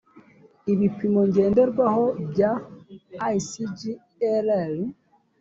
[0.73, 2.51] ibipimo ngenderwaho bya
[3.35, 4.73] icglr